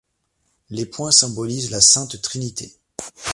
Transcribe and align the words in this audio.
Les 0.71 0.87
pointes 0.87 1.13
symbolisent 1.13 1.69
la 1.69 1.79
Sainte-Trinité. 1.79 2.73